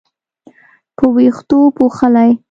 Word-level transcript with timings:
په 0.97 1.05
وېښتو 1.15 1.57
پوښلې 1.77 2.29